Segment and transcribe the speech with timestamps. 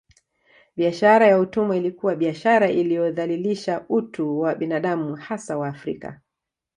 [0.75, 6.21] Biashara ya utumwa ilikuwa biashara iliyodhalilisha utu wa binadamu hasa Waafrika